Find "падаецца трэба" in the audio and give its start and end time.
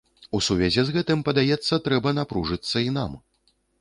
1.27-2.15